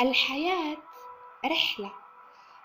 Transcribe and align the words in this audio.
الحياة 0.00 0.76
رحلة 1.44 1.92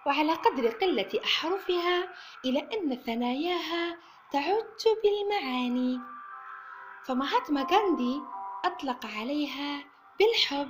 وعلى 0.06 0.34
قدر 0.34 0.68
قلة 0.68 1.22
أحرفها 1.26 2.10
إلى 2.46 2.60
أن 2.60 3.04
ثناياها 3.06 3.98
تعج 4.32 4.84
بالمعاني. 5.04 6.00
فمهاتما 7.06 7.68
غاندي 7.72 8.22
أطلق 8.66 9.06
عليها 9.06 9.84
بالحب 10.20 10.70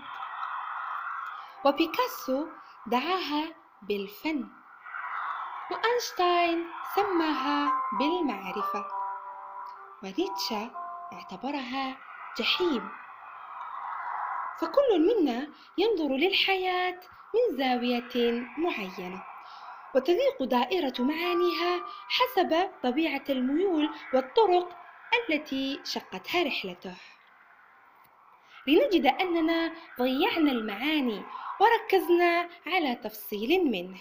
وبيكاسو 1.66 2.48
دعاها 2.86 3.56
بالفن 3.82 4.48
وأينشتاين 5.72 6.66
سماها 6.96 7.74
بالمعرفة 8.00 8.86
ونيتشه 10.04 10.72
اعتبرها 11.14 11.98
جحيم. 12.38 12.90
فكل 14.62 15.00
منا 15.00 15.48
ينظر 15.78 16.16
للحياة 16.16 17.00
من 17.34 17.58
زاوية 17.58 18.42
معينة 18.58 19.24
وتضيق 19.96 20.44
دائرة 20.44 20.94
معانيها 21.00 21.86
حسب 22.10 22.70
طبيعة 22.84 23.24
الميول 23.30 23.90
والطرق 24.14 24.70
التي 25.30 25.80
شقتها 25.84 26.44
رحلته. 26.44 26.96
لنجد 28.68 29.06
أننا 29.06 29.74
ضيعنا 30.00 30.52
المعاني 30.52 31.24
وركزنا 31.60 32.50
على 32.68 32.96
تفصيل 32.96 33.72
منه. 33.72 34.00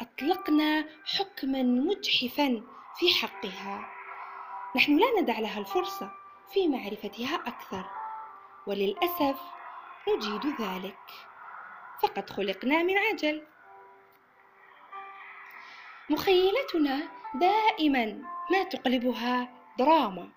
أطلقنا 0.00 0.84
حكما 1.04 1.62
مجحفا 1.62 2.62
في 2.98 3.14
حقها. 3.20 3.88
نحن 4.76 4.96
لا 4.96 5.20
ندع 5.20 5.38
لها 5.38 5.60
الفرصة 5.60 6.10
في 6.52 6.68
معرفتها 6.68 7.34
أكثر. 7.34 7.84
وللأسف 8.66 9.40
نجيد 10.08 10.60
ذلك. 10.60 10.98
فقد 12.02 12.30
خلقنا 12.30 12.82
من 12.82 12.98
عجل. 12.98 13.46
مخيلتنا 16.10 17.08
دائما 17.34 18.22
ما 18.50 18.62
تقلبها 18.62 19.48
دراما 19.78 20.28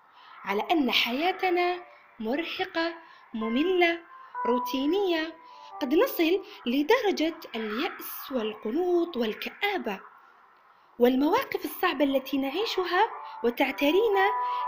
على 0.44 0.62
أن 0.70 0.90
حياتنا 0.90 1.82
مرهقة 2.20 2.94
مملة 3.34 3.98
روتينية. 4.46 5.36
قد 5.80 5.94
نصل 5.94 6.42
لدرجة 6.66 7.40
اليأس 7.54 8.32
والقنوط 8.32 9.16
والكآبة. 9.16 10.00
والمواقف 10.98 11.64
الصعبة 11.64 12.04
التي 12.04 12.38
نعيشها 12.38 13.10
وتعترينا 13.44 14.26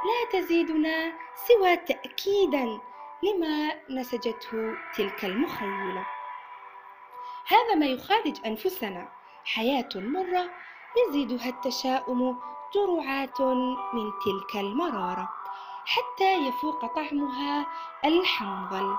لا 0.09 0.41
تزيدنا 0.41 1.13
سوى 1.49 1.77
تاكيدا 1.77 2.81
لما 3.23 3.75
نسجته 3.91 4.75
تلك 4.97 5.25
المخيلة. 5.25 6.07
هذا 7.47 7.75
ما 7.75 7.87
يخالج 7.87 8.47
أنفسنا. 8.47 9.09
حياة 9.45 9.89
مرة 9.95 10.51
يزيدها 10.97 11.49
التشاؤم 11.49 12.41
جرعات 12.75 13.41
من 13.95 14.13
تلك 14.25 14.57
المرارة 14.57 15.29
حتى 15.87 16.33
يفوق 16.49 16.87
طعمها 16.87 17.67
الحنظل. 18.05 18.97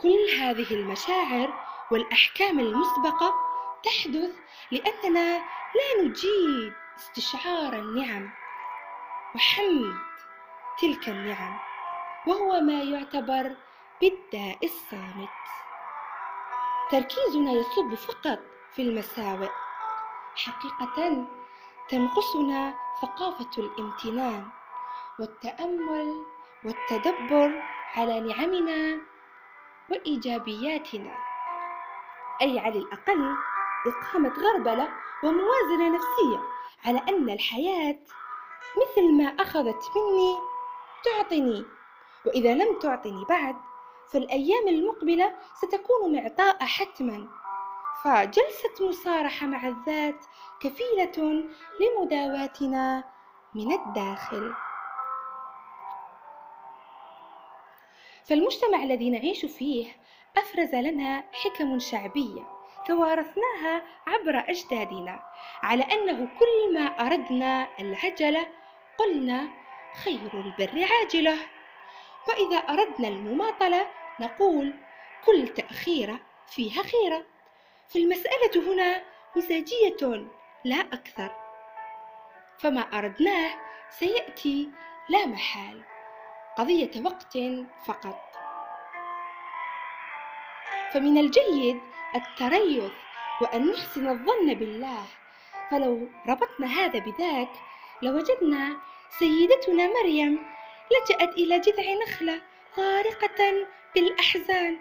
كل 0.00 0.40
هذه 0.40 0.74
المشاعر 0.74 1.54
والأحكام 1.90 2.60
المسبقة 2.60 3.34
تحدث 3.82 4.30
لأننا 4.70 5.38
لا 5.74 6.02
نجيد 6.02 6.72
استشعار 6.96 7.72
النعم. 7.72 8.30
وحمد 9.34 10.09
تلك 10.80 11.08
النعم 11.08 11.58
وهو 12.26 12.60
ما 12.60 12.82
يعتبر 12.82 13.56
بالداء 14.00 14.58
الصامت. 14.64 15.28
تركيزنا 16.90 17.52
يصب 17.52 17.94
فقط 17.94 18.38
في 18.74 18.82
المساوئ. 18.82 19.48
حقيقة 20.34 21.26
تنقصنا 21.88 22.74
ثقافة 23.02 23.50
الامتنان 23.58 24.48
والتأمل 25.18 26.24
والتدبر 26.64 27.62
على 27.96 28.20
نعمنا 28.20 29.00
وإيجابياتنا. 29.90 31.14
أي 32.42 32.58
على 32.58 32.78
الأقل 32.78 33.36
إقامة 33.86 34.28
غربلة 34.28 34.88
وموازنة 35.24 35.88
نفسية 35.94 36.40
على 36.84 36.98
أن 37.08 37.30
الحياة 37.30 37.98
مثل 38.76 39.12
ما 39.12 39.24
أخذت 39.24 39.82
مني 39.96 40.49
تعطني. 41.04 41.64
وإذا 42.26 42.54
لم 42.54 42.78
تعطني 42.78 43.24
بعد 43.24 43.56
فالأيام 44.12 44.68
المقبلة 44.68 45.34
ستكون 45.54 46.16
معطاء 46.16 46.64
حتما. 46.64 47.28
فجلسة 48.04 48.88
مصارحة 48.88 49.46
مع 49.46 49.68
الذات 49.68 50.24
كفيلة 50.60 51.44
لمداواتنا 51.80 53.04
من 53.54 53.72
الداخل. 53.72 54.54
فالمجتمع 58.24 58.82
الذي 58.82 59.10
نعيش 59.10 59.46
فيه 59.46 59.86
أفرز 60.36 60.74
لنا 60.74 61.24
حكم 61.32 61.78
شعبية 61.78 62.42
توارثناها 62.86 63.82
عبر 64.06 64.44
أجدادنا 64.48 65.22
على 65.62 65.82
أنه 65.82 66.28
كل 66.38 66.74
ما 66.74 66.80
أردنا 66.80 67.68
العجلة 67.80 68.46
قلنا 68.98 69.48
خير 70.04 70.30
البر 70.34 70.84
عاجلة. 70.84 71.38
وإذا 72.28 72.56
أردنا 72.56 73.08
المماطلة 73.08 73.86
نقول 74.20 74.74
كل 75.24 75.48
تأخيرة 75.48 76.20
فيها 76.46 76.82
خيرة 76.82 77.26
فالمسألة 77.88 78.72
هنا 78.72 79.02
مزاجية 79.36 80.26
لا 80.64 80.80
أكثر. 80.80 81.30
فما 82.58 82.80
أردناه 82.80 83.54
سيأتي 83.90 84.70
لا 85.08 85.26
محال. 85.26 85.82
قضية 86.58 86.90
وقت 87.04 87.38
فقط. 87.86 88.20
فمن 90.92 91.18
الجيد 91.18 91.80
التريث 92.14 92.92
وأن 93.40 93.70
نحسن 93.72 94.08
الظن 94.08 94.54
بالله. 94.54 95.04
فلو 95.70 96.08
ربطنا 96.28 96.66
هذا 96.66 96.98
بذاك 96.98 97.50
لوجدنا 98.02 98.76
سيدتنا 99.18 99.86
مريم 99.86 100.46
لجأت 100.90 101.34
إلى 101.34 101.58
جذع 101.58 101.84
نخلة 102.06 102.42
غارقة 102.78 103.66
بالأحزان 103.94 104.78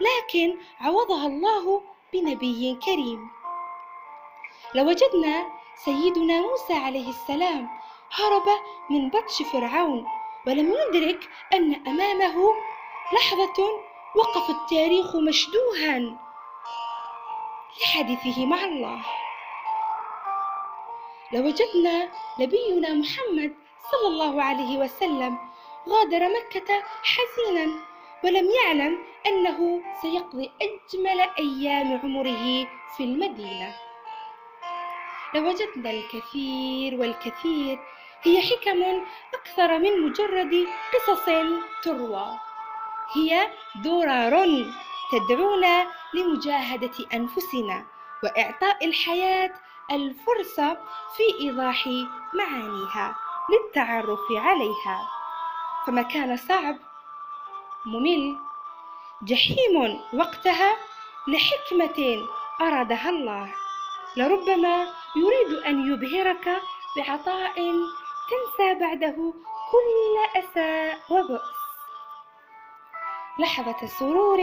لكن 0.00 0.58
عوضها 0.80 1.26
الله 1.26 1.82
بنبي 2.12 2.78
كريم. 2.84 3.30
لوجدنا 4.74 5.46
سيدنا 5.84 6.40
موسى 6.40 6.74
عليه 6.74 7.08
السلام 7.08 7.68
هرب 8.12 8.48
من 8.90 9.10
بطش 9.10 9.42
فرعون 9.42 10.06
ولم 10.46 10.74
يدرك 10.74 11.28
أن 11.54 11.86
أمامه 11.86 12.36
لحظة 13.12 13.64
وقف 14.16 14.50
التاريخ 14.50 15.16
مشدوها 15.16 16.18
لحديثه 17.80 18.46
مع 18.46 18.64
الله. 18.64 19.04
لوجدنا 21.32 22.08
نبينا 22.40 22.94
محمد 22.94 23.54
صلى 23.92 24.06
الله 24.08 24.42
عليه 24.42 24.78
وسلم 24.78 25.38
غادر 25.88 26.28
مكة 26.28 26.82
حزينا 27.02 27.66
ولم 28.24 28.48
يعلم 28.50 28.98
أنه 29.26 29.82
سيقضي 30.02 30.50
أجمل 30.62 31.20
أيام 31.38 32.00
عمره 32.02 32.66
في 32.96 33.00
المدينة. 33.00 33.74
لوجدنا 35.34 35.90
الكثير 35.90 37.00
والكثير 37.00 37.78
هي 38.22 38.42
حكم 38.42 38.82
أكثر 39.34 39.78
من 39.78 40.00
مجرد 40.00 40.66
قصص 40.94 41.24
تروى. 41.82 42.38
هي 43.16 43.48
درر 43.84 44.64
تدعونا 45.12 45.86
لمجاهدة 46.14 46.96
أنفسنا 47.14 47.86
وإعطاء 48.24 48.84
الحياة 48.84 49.50
الفرصة 49.92 50.76
في 51.16 51.40
إيضاح 51.40 51.88
معانيها 52.34 53.16
للتعرف 53.50 54.20
عليها. 54.30 55.08
فما 55.86 56.02
كان 56.02 56.36
صعب 56.36 56.76
ممل 57.86 58.36
جحيم 59.22 60.00
وقتها 60.14 60.76
لحكمة 61.28 62.26
أرادها 62.60 63.10
الله. 63.10 63.54
لربما 64.16 64.86
يريد 65.16 65.62
أن 65.66 65.92
يبهرك 65.92 66.62
بعطاء 66.96 67.54
تنسى 68.30 68.74
بعده 68.80 69.34
كل 69.72 70.38
أسى 70.40 70.94
وبؤس. 71.10 71.62
لحظة 73.38 73.86
سرور 73.86 74.38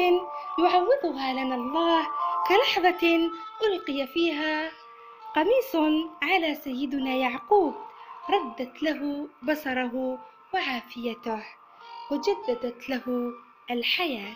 يعوضها 0.60 1.34
لنا 1.34 1.56
الله 1.56 2.08
كلحظة 2.48 3.30
ألقي 3.64 4.08
فيها 4.08 4.72
قميص 5.36 5.76
على 6.22 6.56
سيدنا 6.56 7.16
يعقوب 7.16 7.76
ردت 8.30 8.84
له 8.84 9.28
بصره 9.44 10.20
وعافيته 10.54 11.44
وجددت 12.12 12.90
له 12.90 13.34
الحياة. 13.72 14.36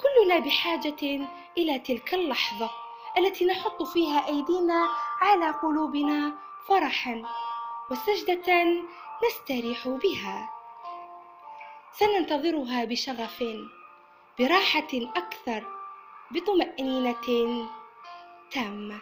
كلنا 0.00 0.38
بحاجة 0.38 1.26
إلى 1.58 1.78
تلك 1.78 2.14
اللحظة 2.14 2.70
التي 3.18 3.44
نحط 3.44 3.82
فيها 3.82 4.26
أيدينا 4.26 4.88
على 5.20 5.50
قلوبنا 5.50 6.32
فرحا 6.68 7.22
وسجدة 7.90 8.66
نستريح 9.26 9.88
بها. 9.88 10.50
سننتظرها 11.92 12.84
بشغف 12.84 13.44
براحة 14.38 14.92
أكثر 14.94 15.64
بطمأنينة. 16.30 17.79
تامة. 18.52 19.00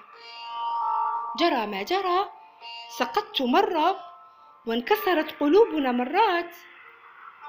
جرى 1.40 1.66
ما 1.66 1.82
جرى 1.82 2.30
سقطت 2.98 3.42
مرة 3.42 4.00
وانكسرت 4.66 5.40
قلوبنا 5.40 5.92
مرات. 5.92 6.56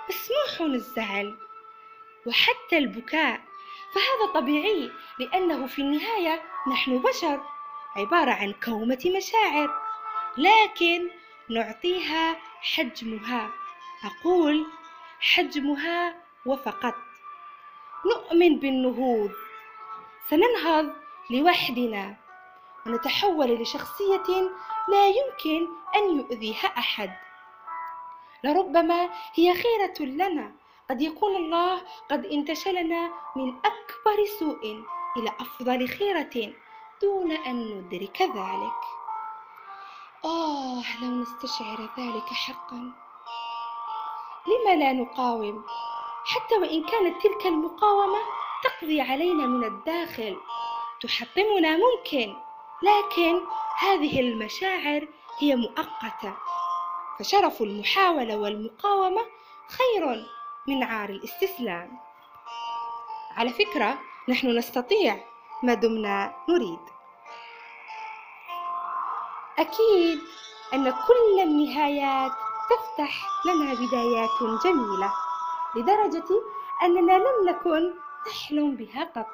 مسموح 0.10 0.62
الزعل 0.62 1.38
وحتى 2.28 2.78
البكاء 2.78 3.42
فهذا 3.94 4.34
طبيعي 4.34 4.92
لأنه 5.19 5.68
في 5.68 5.80
النهاية 5.80 6.42
نحن 6.72 7.01
بشر 7.01 7.42
عبارة 7.96 8.31
عن 8.31 8.54
كومة 8.54 9.13
مشاعر 9.18 9.81
لكن 10.38 11.10
نعطيها 11.50 12.36
حجمها. 12.62 13.50
أقول 14.04 14.66
حجمها 15.19 16.24
وفقط. 16.46 16.96
نؤمن 18.06 18.60
بالنهوض. 18.60 19.31
سننهض 20.30 21.09
لوحدنا. 21.30 22.16
ونتحول 22.86 23.62
لشخصية 23.62 24.52
لا 24.88 25.08
يمكن 25.08 25.68
أن 25.96 26.18
يؤذيها 26.20 26.68
أحد. 26.78 27.12
لربما 28.44 29.10
هي 29.34 29.54
خيرة 29.54 30.00
لنا. 30.00 30.52
قد 30.90 31.02
يكون 31.02 31.36
الله 31.36 31.81
قد 32.12 32.26
انتشلنا 32.26 33.12
من 33.36 33.58
أكبر 33.58 34.26
سوء 34.40 34.84
إلى 35.18 35.31
أفضل 35.40 35.90
خيرة 35.90 36.54
دون 37.02 37.32
أن 37.32 37.56
ندرك 37.56 38.22
ذلك. 38.22 38.82
آه 40.25 40.84
لو 41.02 41.22
نستشعر 41.22 41.90
ذلك 42.00 42.28
حقا. 42.28 42.92
لما 44.48 44.75
لا 44.75 44.94
نقاوم؟ 44.94 45.66
حتى 46.25 46.56
وإن 46.56 46.84
كانت 46.84 47.22
تلك 47.24 47.46
المقاومة 47.46 48.20
تقضي 48.64 49.02
علينا 49.02 49.46
من 49.46 49.64
الداخل. 49.64 50.38
تحطمنا 51.01 51.78
ممكن 51.78 52.36
لكن 52.84 53.42
هذه 53.80 54.19
المشاعر 54.19 55.07
هي 55.40 55.56
مؤقتة. 55.56 56.34
فشرف 57.19 57.62
المحاولة 57.62 58.38
والمقاومة 58.38 59.22
خير 59.68 60.25
من 60.68 60.84
عار 60.84 61.10
الاستسلام. 61.10 62.00
على 63.38 63.50
فكرة 63.50 63.98
نحن 64.30 64.57
نستطيع 64.57 65.25
ما 65.63 65.74
دمنا 65.74 66.34
نريد. 66.50 66.80
أكيد 69.60 70.19
أن 70.74 70.92
كل 70.92 71.40
النهايات 71.42 72.31
تفتح 72.69 73.28
لنا 73.46 73.74
بدايات 73.74 74.63
جميلة 74.63 75.13
لدرجة 75.75 76.28
أننا 76.84 77.13
لم 77.13 77.50
نكن 77.50 77.94
نحلم 78.28 78.75
بها 78.75 79.04
قط. 79.04 79.28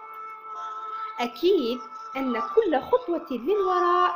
أكيد 1.20 1.80
أن 2.16 2.42
كل 2.56 2.82
خطوة 2.82 3.28
للوراء 3.32 4.16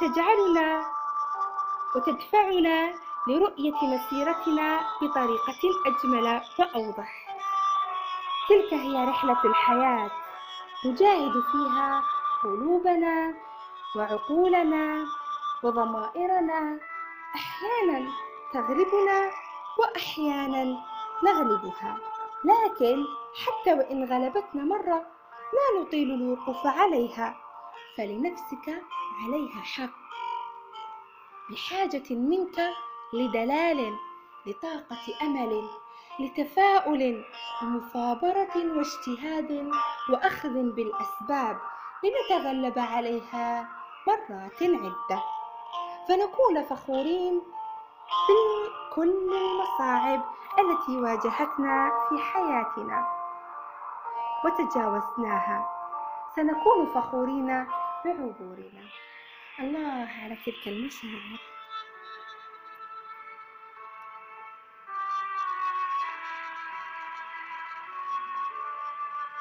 تجعلنا 0.00 0.84
وتدفعنا 1.96 2.94
لرؤية 3.28 3.74
مسيرتنا 3.82 4.80
بطريقة 5.02 5.60
أجمل 5.86 6.42
وأوضح. 6.58 7.26
تلك 8.48 8.74
هي 8.74 9.08
رحلة 9.08 9.44
الحياة 9.44 10.10
نجاهد 10.86 11.32
فيها 11.52 12.02
قلوبنا 12.42 13.34
وعقولنا 13.96 15.04
وضمائرنا. 15.62 16.78
أحيانا 17.34 18.10
تغلبنا 18.52 19.30
وأحيانا 19.78 20.76
نغلبها. 21.24 21.98
لكن 22.44 23.04
حتى 23.44 23.72
وإن 23.72 24.04
غلبتنا 24.04 24.62
مرة 24.64 25.06
لا 25.54 25.80
نطيل 25.80 26.10
الوقوف 26.10 26.66
عليها 26.66 27.36
فلنفسك 27.96 28.82
عليها 29.24 29.60
حق. 29.62 29.90
بحاجة 31.50 32.14
منك 32.14 32.70
لدلال 33.12 33.96
لطاقة 34.46 35.22
أمل 35.22 35.68
لتفاؤل 36.20 37.24
ومثابرة 37.62 38.56
واجتهاد 38.56 39.70
وأخذ 40.10 40.52
بالأسباب 40.62 41.58
لنتغلب 42.04 42.78
عليها 42.78 43.68
مرات 44.06 44.62
عدة. 44.62 45.22
فنكون 46.08 46.62
فخورين 46.62 47.42
بكل 48.28 49.32
المصاعب 49.34 50.24
التي 50.58 50.96
واجهتنا 50.96 51.92
في 52.08 52.18
حياتنا. 52.22 53.13
وتجاوزناها. 54.44 55.68
سنكون 56.36 56.86
فخورين 56.94 57.66
بعبورنا. 58.04 58.84
الله 59.60 60.08
على 60.22 60.36
تلك 60.46 60.68
المشاعر. 60.68 61.53